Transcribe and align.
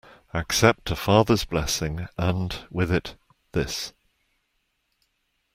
Accept 0.33 0.89
a 0.89 0.95
father's 0.95 1.45
blessing, 1.45 2.07
and 2.17 2.55
with 2.71 2.91
it, 2.91 3.15
this. 3.51 3.93